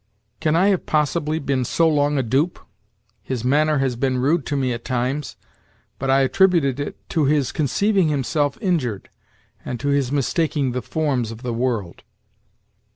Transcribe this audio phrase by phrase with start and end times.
[0.39, 2.57] "Can I have possibly been so long a dupe?
[3.21, 5.35] His manner has been rude to me at times,
[5.99, 9.09] but I attributed it to his conceiving himself injured,
[9.63, 12.01] and to his mistaking the forms of the world."